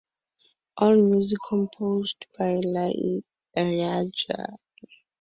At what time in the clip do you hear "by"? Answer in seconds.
2.39-2.59